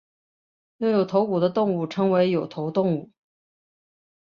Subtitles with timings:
[0.79, 3.11] 拥有头骨的动物称为有头动物。